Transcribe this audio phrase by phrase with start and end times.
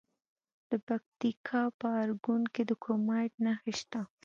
[0.69, 4.01] د پکتیکا په ارګون کې د کرومایټ نښې شته.